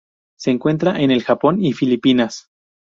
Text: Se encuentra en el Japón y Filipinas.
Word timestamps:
Se 0.35 0.49
encuentra 0.49 0.99
en 0.99 1.11
el 1.11 1.21
Japón 1.21 1.63
y 1.63 1.73
Filipinas. 1.73 2.49